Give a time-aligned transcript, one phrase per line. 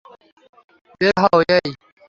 [1.01, 1.69] বের হও--- এই!